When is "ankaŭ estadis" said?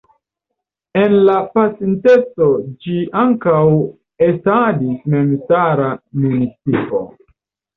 3.25-5.07